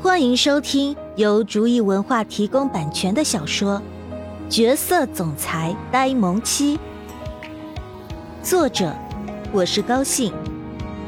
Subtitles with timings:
[0.00, 3.82] 欢迎收听由竹意文化提供版权的小说
[4.48, 6.76] 《角色总裁呆萌妻》，
[8.40, 8.94] 作者
[9.50, 10.32] 我是高兴，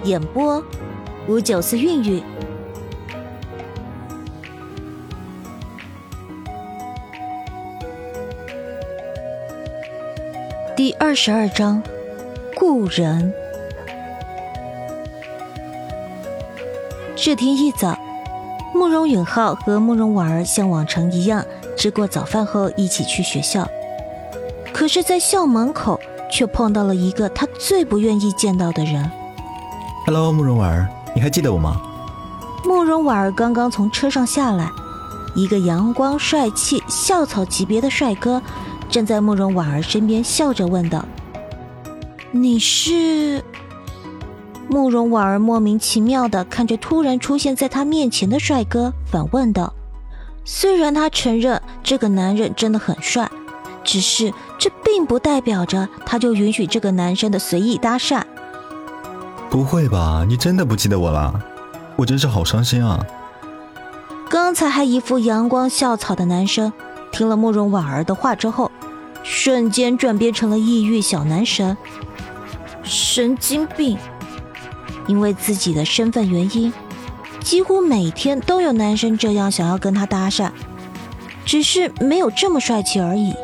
[0.02, 0.60] 演播
[1.28, 2.20] 五九四韵韵。
[10.76, 11.80] 第二十二章，
[12.56, 13.32] 故人。
[17.14, 17.96] 这天一早。
[18.80, 21.44] 慕容允浩和慕容婉儿像往常一样
[21.76, 23.68] 吃过早饭后一起去学校，
[24.72, 29.10] 可是，在校门口却碰到了一个他最不愿意见到的人。
[30.06, 31.78] Hello，慕容婉儿，你还记得我吗？
[32.64, 34.70] 慕容婉儿刚刚从车上下来，
[35.36, 38.40] 一个阳光帅气、校草级别的帅哥
[38.88, 41.04] 站在慕容婉儿身边，笑着问道
[42.32, 43.44] ：“你是？”
[44.70, 49.74] 慕容婉儿莫名其妙的看着突然出现在她面前的帅哥，反问道
[50.46, 53.28] ：“虽然他承认这个男人真的很帅，
[53.82, 58.22] 只是这并不代表着他就允许这个男生的随意搭讪。”
[59.50, 60.24] 不会吧？
[60.28, 61.34] 你真的不记得我了？
[61.96, 63.04] 我真是好伤心啊！
[64.28, 66.72] 刚才还一副阳光校草的男生，
[67.10, 68.70] 听了慕容婉儿的话之后，
[69.24, 71.76] 瞬间转变成了抑郁小男神，
[72.84, 73.98] 神经病！
[75.06, 76.72] 因为自己的身份原因，
[77.40, 80.50] 几乎每天都有男生这样想要跟他搭讪，
[81.44, 83.34] 只是没有这么帅气而已。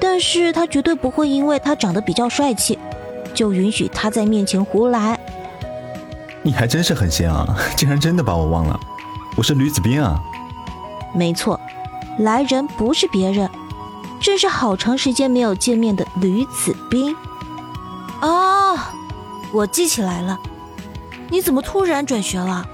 [0.00, 2.78] 但是他绝对不会因为他长得比较帅气，
[3.34, 5.18] 就允许他在面前胡来。
[6.42, 8.78] 你还真是狠心啊， 竟然真的把我忘了，
[9.36, 10.20] 我是吕子斌啊。
[11.14, 11.58] 没错，
[12.18, 13.48] 来人不是别人，
[14.20, 17.16] 正是好长时间没有见面的吕子斌。
[18.20, 18.78] 哦，
[19.52, 20.38] 我记起来了。
[21.28, 22.66] 你怎么突然转学了？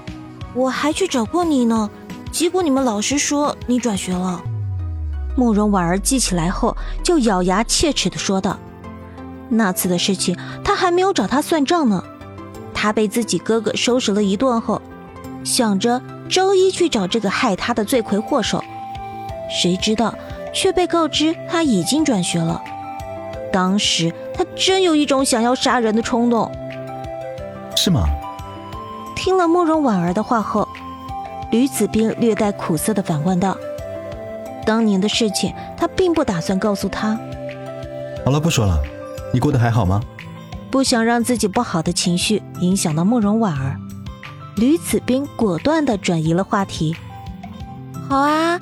[0.53, 1.89] 我还去找过你呢，
[2.31, 4.41] 结果你们老师说你转学了。
[5.35, 8.59] 慕容婉儿记起来后，就咬牙切齿的说道
[9.49, 12.03] ：“那次的事情，他还没有找他算账呢。
[12.71, 14.79] 他被自己哥哥收拾了一顿后，
[15.43, 18.63] 想着周一去找这个害他的罪魁祸首，
[19.49, 20.13] 谁知道
[20.53, 22.61] 却被告知他已经转学了。
[23.51, 26.51] 当时他真有一种想要杀人的冲动。
[27.75, 28.05] 是吗？”
[29.15, 30.67] 听了慕容婉儿的话后，
[31.51, 33.55] 吕子斌略带苦涩的反问道
[34.65, 37.17] ：“当年的事情，他并不打算告诉他。”
[38.25, 38.79] 好了，不说了。
[39.33, 40.01] 你过得还好吗？
[40.69, 43.79] 不想让自己不好的情绪影响到慕容婉儿，
[44.55, 46.95] 吕子斌果断的转移了话题。
[48.09, 48.59] 好啊，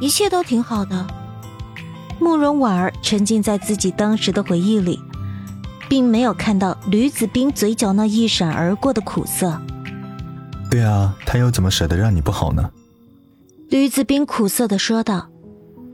[0.00, 1.06] 一切都挺好的。
[2.18, 5.00] 慕容婉儿沉浸在自己当时的回忆里，
[5.92, 9.60] 并没有看到吕子冰嘴角那一闪而过的苦涩。
[10.70, 12.70] 对啊，他又怎么舍得让你不好呢？
[13.68, 15.28] 吕子冰苦涩的说道。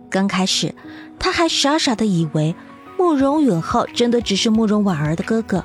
[0.09, 0.73] 刚开始，
[1.19, 2.55] 他还傻傻的以为
[2.97, 5.65] 慕容允浩真的只是慕容婉儿的哥哥，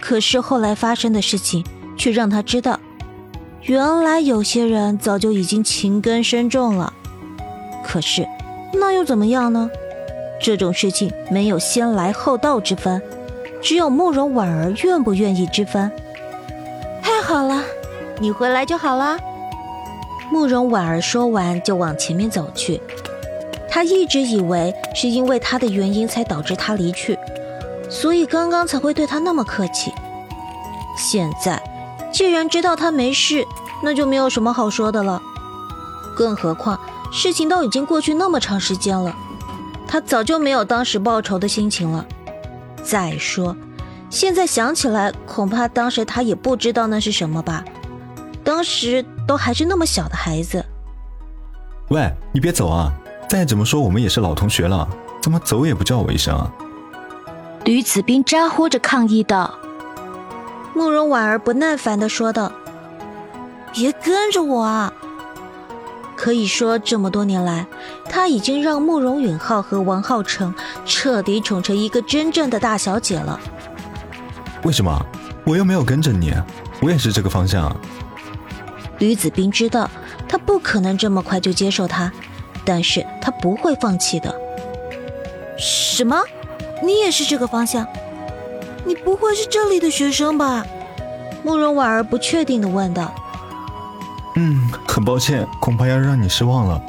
[0.00, 1.64] 可是后来发生的事情
[1.96, 2.80] 却让他知道，
[3.62, 6.92] 原来有些人早就已经情根深重了。
[7.84, 8.26] 可是，
[8.74, 9.70] 那又怎么样呢？
[10.42, 13.00] 这种事情没有先来后到之分，
[13.60, 15.90] 只有慕容婉儿愿不愿意之分。
[17.02, 17.62] 太好了。
[18.20, 19.16] 你回来就好啦。
[20.30, 22.80] 慕容婉儿说完，就往前面走去。
[23.70, 27.16] 她一直以为是因为他的原因才导致他离去，
[27.88, 29.92] 所以刚刚才会对他那么客气。
[30.96, 31.62] 现在
[32.10, 33.44] 既然知道他没事，
[33.84, 35.22] 那就没有什么好说的了。
[36.16, 36.80] 更何况
[37.12, 39.14] 事情都已经过去那么长时间了，
[39.86, 42.04] 他早就没有当时报仇的心情了。
[42.88, 43.54] 再说，
[44.08, 47.62] 现在想起来，恐怕当时他也不知道那是什么吧。
[48.42, 50.64] 当时都还是那么小的孩子。
[51.90, 52.90] 喂，你别走啊！
[53.28, 54.88] 再怎么说我们也是老同学了，
[55.20, 56.50] 怎么走也不叫我一声啊？
[57.66, 59.52] 吕子斌咋呼着抗议道。
[60.74, 62.50] 慕容婉儿不耐烦的说道
[63.74, 64.90] ：“别跟着我啊！”
[66.18, 67.64] 可以说这么多年来，
[68.10, 70.52] 他已经让慕容允浩和王浩成
[70.84, 73.38] 彻底宠成一个真正的大小姐了。
[74.64, 75.00] 为什么？
[75.44, 76.34] 我又没有跟着你，
[76.82, 77.74] 我也是这个方向。
[78.98, 79.88] 吕子斌知道
[80.28, 82.10] 他不可能这么快就接受他，
[82.64, 84.34] 但是他不会放弃的。
[85.56, 86.20] 什么？
[86.82, 87.86] 你也是这个方向？
[88.84, 90.66] 你不会是这里的学生吧？
[91.44, 93.14] 慕容婉儿不确定的问道。
[94.36, 96.80] 嗯，很抱歉，恐怕要让你失望了。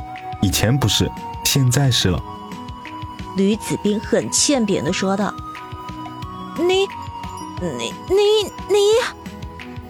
[0.42, 1.10] 以前不是，
[1.44, 2.22] 现在是了。
[3.38, 5.34] 吕子斌很欠扁的说道。
[6.58, 6.88] 你，
[7.62, 8.76] 你，你，你。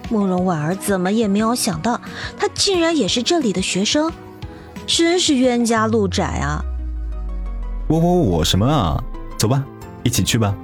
[0.08, 2.00] 慕容婉儿怎么也没有想到，
[2.36, 4.12] 他竟然也是这里的学生，
[4.86, 6.60] 真是冤家路窄啊！
[7.88, 9.02] 我我我什么啊？
[9.36, 9.64] 走吧，
[10.02, 10.54] 一起去吧。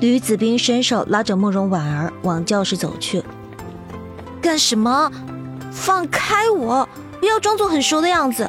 [0.00, 3.22] 吕子斌伸手拉着慕容婉儿往教室走去。
[4.40, 5.10] 干什么？
[5.72, 6.88] 放开我！
[7.20, 8.48] 不要装作很熟的样子。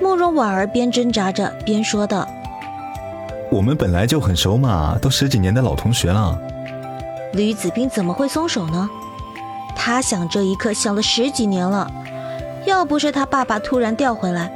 [0.00, 2.26] 慕容婉儿边挣扎着边说道
[3.50, 6.38] ：“我们本来就很熟嘛，都十几年的老同学了。”
[7.34, 8.88] 吕子斌怎么会松手呢？
[9.76, 11.90] 他想这一刻想了十几年了。
[12.64, 14.50] 要不是他爸爸突然调回来，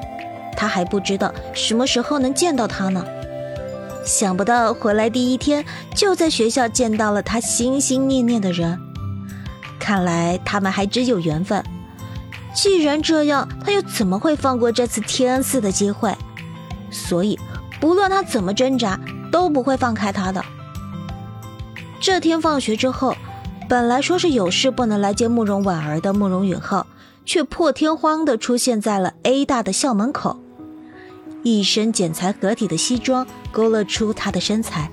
[0.57, 3.05] 他还不知道什么时候能见到他呢。
[4.05, 5.63] 想不到回来第一天
[5.95, 8.81] 就在学校见到了他心心念念的人。
[9.89, 11.65] 看来他们还真有缘分。
[12.55, 16.15] 既然这样，他又怎么会放过这次天恩赐的机会？
[16.91, 17.41] 所以，
[17.81, 19.01] 不论他怎么挣扎，
[19.33, 20.45] 都不会放开他的。
[22.01, 23.17] 这天放学之后，
[23.67, 26.87] 本来说是有事不能来接慕容婉儿的慕容允浩，
[27.25, 30.39] 却破天荒地出现在了 A 大的校门口。
[31.43, 34.93] 一身剪裁合体的西装勾勒出他的身材，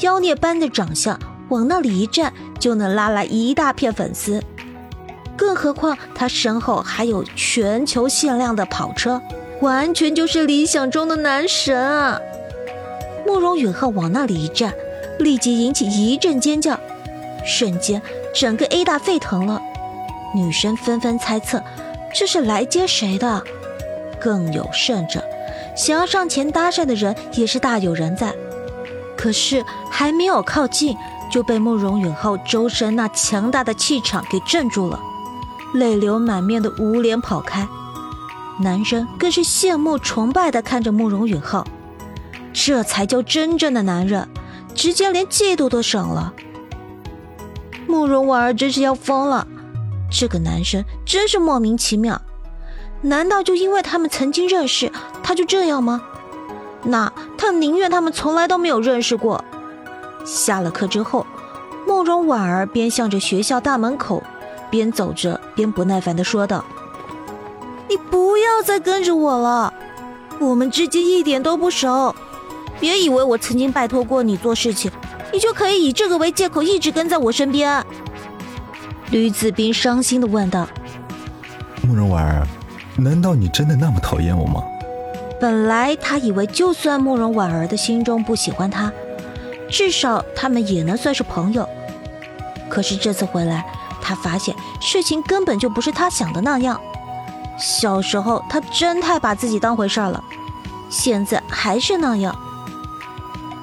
[0.00, 1.16] 妖孽般的长相，
[1.48, 4.40] 往那里一站就能拉来一大片粉丝。
[5.36, 9.20] 更何况他身后还有全球限量的跑车，
[9.60, 12.20] 完全就是理想中的男神啊！
[13.26, 14.72] 慕容允浩往那里一站。
[15.18, 16.80] 立即引起一阵尖叫，
[17.44, 18.00] 瞬间
[18.34, 19.60] 整个 A 大沸腾了。
[20.34, 21.62] 女生纷纷猜测
[22.14, 23.42] 这是来接谁的，
[24.18, 25.22] 更有甚者，
[25.76, 28.32] 想要上前搭讪的人也是大有人在。
[29.14, 30.96] 可是还没有靠近，
[31.30, 35.00] 就被慕容允浩周身那强大的气场给镇住了，
[35.72, 37.66] 泪流满面的捂脸跑开。
[38.58, 41.66] 男生更是羡慕崇拜的看着慕容允浩，
[42.52, 44.28] 这才叫真正的男人。
[44.72, 46.32] 直接连嫉妒都省了。
[47.88, 49.46] 慕容婉儿真是要疯了，
[50.10, 52.22] 这个男生真是莫名其妙。
[53.02, 54.92] 难道就因为他们曾经认识，
[55.22, 56.02] 他就这样吗？
[56.84, 59.44] 那他宁愿他们从来都没有认识过。
[60.24, 61.26] 下了课之后，
[61.86, 64.22] 慕容婉儿边向着学校大门口
[64.70, 66.64] 边走着，边不耐烦地说道
[67.88, 69.72] ：“你不要再跟着我了，
[70.38, 72.14] 我们之间一点都不熟。”
[72.78, 74.90] 别以为我曾经拜托过你做事情，
[75.32, 77.84] 你就可以以这个为借口一直跟在我身边。
[79.10, 80.66] 吕子斌伤心的问道
[81.86, 82.46] ：“慕容婉儿，
[82.96, 84.62] 难道你真的那么讨厌我吗？”
[85.40, 88.92] 本来他以为，就算慕容婉儿的心中不喜欢他，
[89.70, 91.68] 至少他们也能算是朋友。
[92.68, 93.64] 可是这次回来，
[94.02, 96.80] 他发现事情根本就不是他想的那样。
[97.58, 100.22] 小时候他真太把自己当回事儿了，
[100.88, 102.34] 现在还是那样。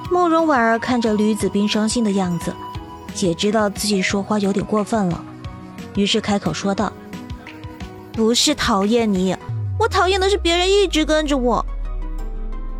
[0.09, 2.53] 慕容婉儿看着吕子斌伤心的样子，
[3.18, 5.21] 也知道自己说话有点过分了，
[5.95, 6.94] 于是开口说道
[8.13, 9.36] ：“不是讨厌你，
[9.80, 11.65] 我讨厌的是别人一直跟着我。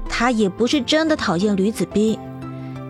[0.08, 2.18] 他也不是真的讨厌吕子斌，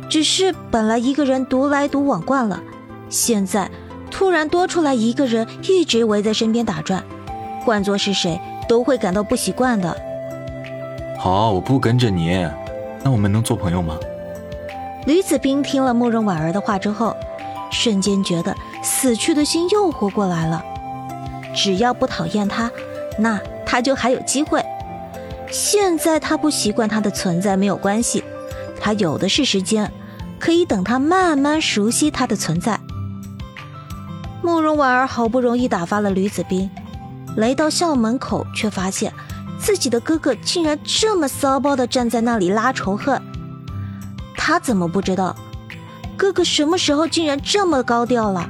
[0.09, 2.61] 只是本来一个人独来独往惯了，
[3.09, 3.69] 现在
[4.09, 7.03] 突然多出来一个人一直围在身边打转，
[7.63, 9.95] 换做是谁都会感到不习惯的。”
[11.19, 12.47] 好，我不跟着你，
[13.03, 13.97] 那我们能做朋友吗？
[15.05, 17.15] 吕子斌听了慕容婉儿的话之后，
[17.71, 20.63] 瞬间觉得死去的心又活过来了。
[21.55, 22.69] 只要不讨厌他，
[23.17, 24.63] 那他就还有机会。
[25.49, 28.23] 现在他不习惯他的存在没有关系，
[28.87, 29.91] 他有的是时间，
[30.39, 32.79] 可以等他慢慢熟悉他的存在。
[34.41, 36.71] 慕容婉儿好不容易打发了吕子斌，
[37.35, 39.13] 来到校门口，却发现
[39.59, 43.21] 自己的哥哥竟然这么骚包的站在那里拉仇恨。
[44.37, 45.35] 他怎么不知道，
[46.15, 48.49] 哥哥什么时候竟然这么高调了？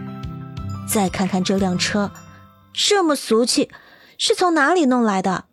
[0.88, 2.12] 再看看这辆车，
[2.72, 3.72] 这么俗气，
[4.20, 5.46] 是从哪里弄来的？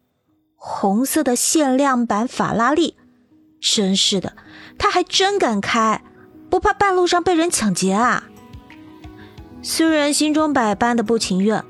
[0.56, 2.98] 红色的限量版法拉利，
[3.66, 4.34] 真是的，
[4.76, 6.02] 他还真敢开，
[6.50, 8.24] 不怕半路上被人抢劫啊？
[9.62, 11.64] 虽然心中百般的不情愿，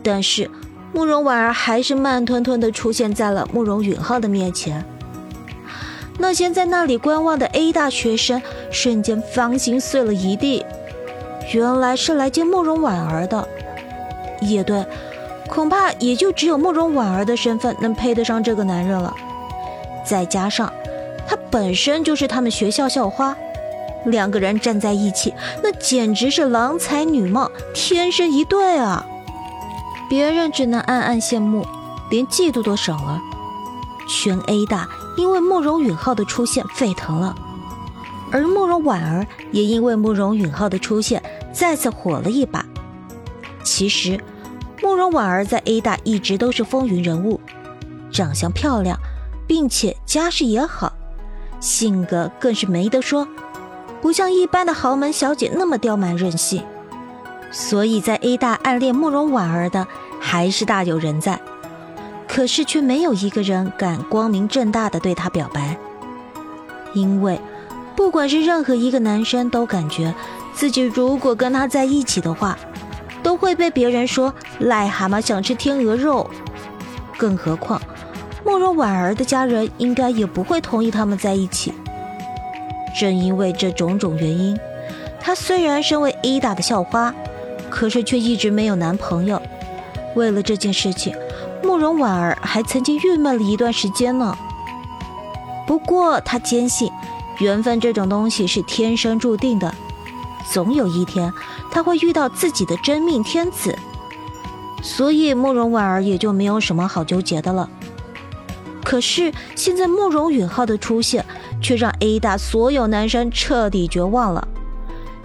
[0.00, 0.48] 但是
[0.94, 4.84] 慕容婉儿还是慢吞吞的出现在了慕容允浩的面前。
[6.18, 10.64] 那些在那里观望的 A 大学生瞬间芳心碎了一地，
[11.52, 13.46] 原来是来接慕容婉儿的。
[14.40, 14.86] 也对，
[15.48, 19.12] 恐怕也就只有慕容婉儿的身份能配得上这个男人了。
[20.04, 20.72] 再加上
[21.28, 23.36] 他本身就是他们学校校花，
[24.06, 29.04] 两个人站在一起，那简直是郎才女貌，天生一对啊！
[30.08, 31.66] 别人只能暗暗羡慕，
[32.10, 33.20] 连嫉妒都少了。
[34.08, 34.88] 全 A 大。
[35.18, 37.34] 因为慕容允浩的出现沸腾了，
[38.30, 41.20] 而慕容婉儿也因为慕容允浩的出现
[41.52, 42.64] 再次火了一把。
[43.64, 44.20] 其实，
[44.80, 47.40] 慕容婉儿在 A 大一直都是风云人物，
[48.12, 48.96] 长相漂亮，
[49.48, 50.87] 并且家世也好，
[51.60, 53.26] 性格更是没得说，
[54.00, 56.64] 不像一般的豪门小姐那么刁蛮任性。
[57.50, 59.86] 所以在 A 大暗恋慕容婉儿的
[60.20, 61.40] 还是大有人在，
[62.26, 65.76] 可是却没有一个人敢光明正大的对她表白，
[66.92, 67.40] 因为。
[67.96, 70.14] 不管是任何一个男生，都感觉
[70.54, 72.56] 自己如果跟他在一起的话，
[73.24, 76.30] 都会被别人说癞蛤蟆想吃天鹅肉。
[77.16, 77.82] 更何况，
[78.48, 81.70] 慕容婉儿的家人应该也不会同意他们在一起。
[82.98, 84.58] 正因为这种种原因，
[85.20, 87.14] 她虽然身为 A 大的校花，
[87.68, 89.42] 可是却一直没有男朋友。
[90.16, 91.14] 为了这件事情，
[91.62, 94.34] 慕容婉儿还曾经郁闷了一段时间呢。
[95.66, 96.90] 不过她坚信。
[97.40, 99.72] 缘分这种东西是天生注定的，
[100.50, 101.32] 总有一天
[101.70, 103.78] 他会遇到自己的真命天子，
[104.82, 107.70] 所以慕容婉儿也就没有什么好纠结的了。
[108.88, 111.22] 可是现在慕容允浩的出现，
[111.60, 114.48] 却让 A 大所有男生彻底绝望了。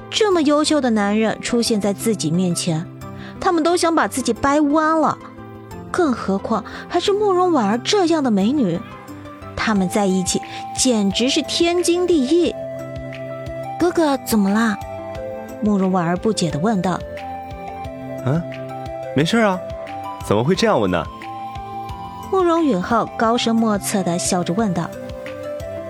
[0.09, 2.85] 这么优秀的男人出现在自己面前，
[3.39, 5.17] 他们都想把自己掰弯了，
[5.89, 8.77] 更何况还是慕容婉儿这样的美女。
[9.55, 10.41] 他们在一起
[10.77, 12.53] 简直是天经地义。
[13.79, 14.77] 哥哥怎么啦？
[15.61, 16.99] 慕容婉儿不解地问道。
[18.25, 18.43] 嗯，
[19.15, 19.57] 没事啊，
[20.27, 21.01] 怎么会这样问呢？
[22.33, 24.89] 慕容允浩高深莫测地笑着问道：“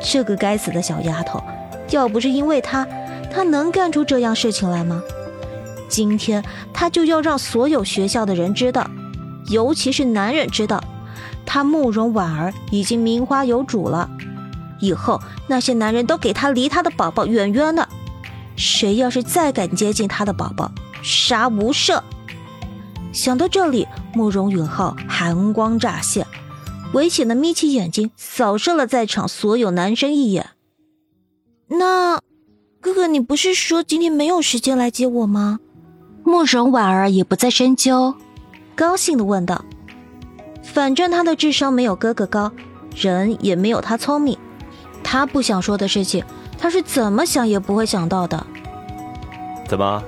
[0.04, 1.42] 这个该死的小丫头，
[1.92, 2.86] 要不是因为她，
[3.32, 5.02] 她能干出这样事情来吗？
[5.88, 8.86] 今天她就要让所有学校的人知道，
[9.48, 10.84] 尤其是男人知道。”
[11.48, 14.10] 她慕容婉儿已经名花有主了，
[14.82, 17.88] 以后那些男人都给她离她的宝宝远远的。
[18.58, 20.70] 谁要是再敢接近她的宝宝，
[21.02, 22.02] 杀无赦！
[23.14, 26.26] 想到这里，慕容允浩寒光乍现，
[26.94, 30.50] 危险的眯起眼睛，扫射了在场所有男生一眼。
[31.68, 32.20] 那
[32.82, 35.60] 哥哥，你不是说今天没有时间来接我吗？
[36.24, 38.16] 慕容婉儿也不再深究，
[38.76, 39.64] 高兴的问道。
[40.64, 42.52] 反正他的智商没有哥哥高，
[42.96, 44.38] 人也没有他聪明，
[45.04, 46.26] 他不想说的事情，
[46.58, 48.44] 他是怎么想也不会想到的。
[49.68, 50.04] 怎么，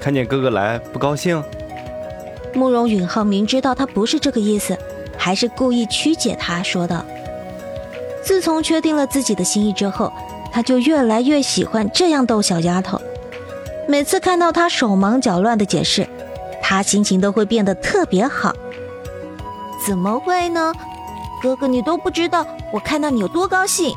[0.00, 1.42] 看见哥哥来不高兴？
[2.54, 4.76] 慕容允浩明知道他不是这个意思，
[5.16, 7.04] 还是故意曲解他说道。
[8.22, 10.12] 自从确定了自己的心意之后，
[10.52, 13.00] 他就越来越喜欢这样逗小丫头。
[13.88, 16.08] 每次看到他手忙脚乱的解释，
[16.62, 18.52] 他心情都会变得特别好。
[19.86, 20.72] 怎么会呢，
[21.42, 23.94] 哥哥，你都不知道我看到你有多高兴。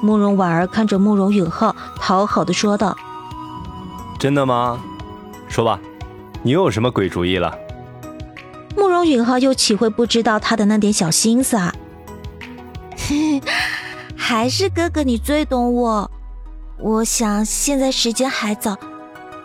[0.00, 2.96] 慕容婉儿看着慕容允浩，讨好的说道
[4.18, 4.80] ：“真的吗？
[5.48, 5.78] 说吧，
[6.42, 7.56] 你又有什么鬼主意了？”
[8.76, 11.74] 慕容允浩又岂会不知道他的那点小心思啊？
[12.96, 13.42] 嘿嘿，
[14.16, 16.10] 还是哥哥你最懂我。
[16.78, 18.76] 我想现在时间还早，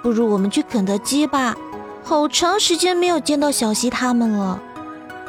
[0.01, 1.55] 不如我们去肯德基吧。
[2.03, 4.59] 好长时间没有见到小溪他们了。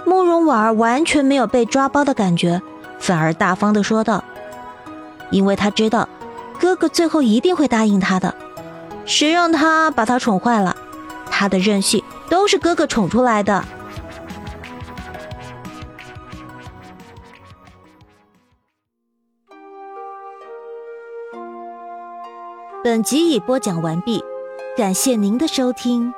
[0.07, 2.63] 慕容婉儿完全没有被抓包的感觉，
[2.99, 4.23] 反而大方的说道
[5.31, 6.09] ：“因为他知道，
[6.59, 8.35] 哥哥最后一定会答应他的。
[9.05, 10.75] 谁让他把他宠坏了，
[11.39, 13.65] 他的任性都是哥哥宠出来的。”
[22.83, 24.25] 本集已播讲完毕，
[24.77, 26.13] 感谢您的收听。